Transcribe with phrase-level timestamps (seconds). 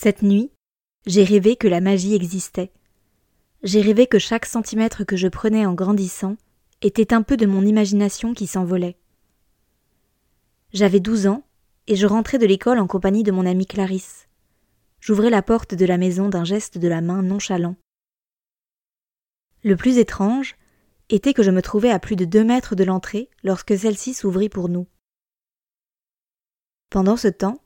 [0.00, 0.52] Cette nuit,
[1.06, 2.70] j'ai rêvé que la magie existait.
[3.64, 6.36] J'ai rêvé que chaque centimètre que je prenais en grandissant
[6.82, 8.96] était un peu de mon imagination qui s'envolait.
[10.72, 11.42] J'avais douze ans
[11.88, 14.28] et je rentrais de l'école en compagnie de mon amie Clarisse.
[15.00, 17.74] J'ouvrais la porte de la maison d'un geste de la main nonchalant.
[19.64, 20.54] Le plus étrange
[21.08, 24.48] était que je me trouvais à plus de deux mètres de l'entrée lorsque celle-ci s'ouvrit
[24.48, 24.86] pour nous.
[26.88, 27.60] Pendant ce temps,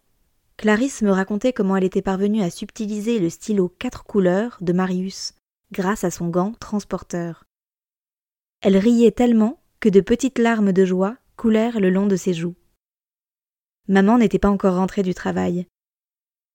[0.57, 5.35] Clarisse me racontait comment elle était parvenue à subtiliser le stylo quatre couleurs de Marius
[5.73, 7.45] grâce à son gant transporteur.
[8.61, 12.55] Elle riait tellement que de petites larmes de joie coulèrent le long de ses joues.
[13.89, 15.67] Maman n'était pas encore rentrée du travail.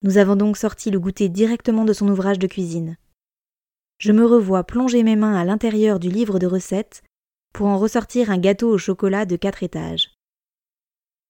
[0.03, 2.97] Nous avons donc sorti le goûter directement de son ouvrage de cuisine.
[3.97, 7.03] Je me revois plonger mes mains à l'intérieur du livre de recettes
[7.53, 10.11] pour en ressortir un gâteau au chocolat de quatre étages.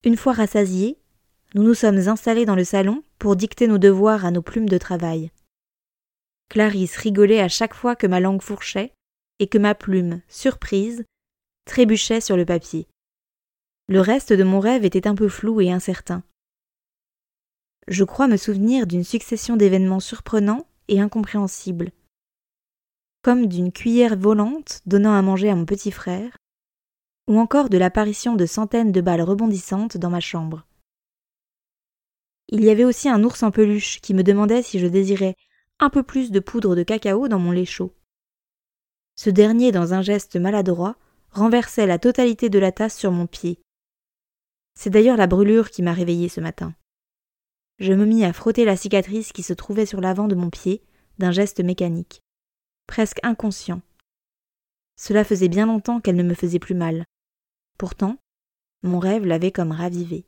[0.03, 0.99] Une fois rassasiés,
[1.53, 4.77] nous nous sommes installés dans le salon pour dicter nos devoirs à nos plumes de
[4.77, 5.31] travail.
[6.49, 8.93] Clarisse rigolait à chaque fois que ma langue fourchait
[9.39, 11.05] et que ma plume, surprise,
[11.65, 12.87] trébuchait sur le papier.
[13.87, 16.23] Le reste de mon rêve était un peu flou et incertain.
[17.87, 21.91] Je crois me souvenir d'une succession d'événements surprenants et incompréhensibles,
[23.21, 26.37] comme d'une cuillère volante donnant à manger à mon petit frère,
[27.29, 30.65] ou encore de l'apparition de centaines de balles rebondissantes dans ma chambre.
[32.49, 35.35] Il y avait aussi un ours en peluche qui me demandait si je désirais
[35.79, 37.93] un peu plus de poudre de cacao dans mon lait chaud.
[39.15, 40.95] Ce dernier, dans un geste maladroit,
[41.31, 43.59] renversait la totalité de la tasse sur mon pied.
[44.75, 46.73] C'est d'ailleurs la brûlure qui m'a réveillée ce matin.
[47.79, 50.83] Je me mis à frotter la cicatrice qui se trouvait sur l'avant de mon pied
[51.17, 52.23] d'un geste mécanique,
[52.87, 53.81] presque inconscient.
[54.95, 57.05] Cela faisait bien longtemps qu'elle ne me faisait plus mal.
[57.77, 58.17] Pourtant,
[58.83, 60.25] mon rêve l'avait comme ravivé.